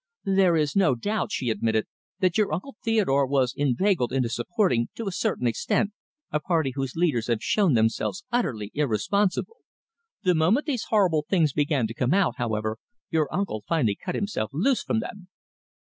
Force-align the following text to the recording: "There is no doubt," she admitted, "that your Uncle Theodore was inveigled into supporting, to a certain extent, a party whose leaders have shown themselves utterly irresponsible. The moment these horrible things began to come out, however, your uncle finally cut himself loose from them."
"There 0.25 0.55
is 0.55 0.75
no 0.75 0.95
doubt," 0.95 1.31
she 1.31 1.51
admitted, 1.51 1.85
"that 2.21 2.35
your 2.35 2.51
Uncle 2.51 2.75
Theodore 2.83 3.27
was 3.27 3.53
inveigled 3.55 4.11
into 4.11 4.29
supporting, 4.29 4.87
to 4.95 5.05
a 5.05 5.11
certain 5.11 5.45
extent, 5.45 5.91
a 6.31 6.39
party 6.39 6.71
whose 6.73 6.95
leaders 6.95 7.27
have 7.27 7.43
shown 7.43 7.75
themselves 7.75 8.25
utterly 8.31 8.71
irresponsible. 8.73 9.57
The 10.23 10.33
moment 10.33 10.65
these 10.65 10.85
horrible 10.85 11.23
things 11.29 11.53
began 11.53 11.85
to 11.85 11.93
come 11.93 12.15
out, 12.15 12.37
however, 12.39 12.79
your 13.11 13.31
uncle 13.31 13.63
finally 13.67 13.95
cut 13.95 14.15
himself 14.15 14.49
loose 14.51 14.81
from 14.81 15.01
them." 15.01 15.27